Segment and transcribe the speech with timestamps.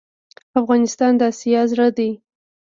[0.59, 2.09] افغانستان د اسیا زړه ده